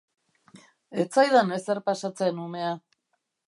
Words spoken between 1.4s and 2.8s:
ezer pasatzen, umea.